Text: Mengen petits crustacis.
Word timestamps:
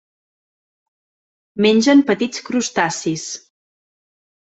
Mengen 1.67 2.03
petits 2.11 2.45
crustacis. 2.51 3.33